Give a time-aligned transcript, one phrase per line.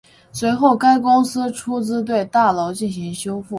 [0.31, 3.49] 随后该公司出资对大楼进行修复。